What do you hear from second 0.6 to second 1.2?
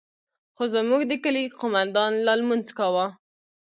زموږ د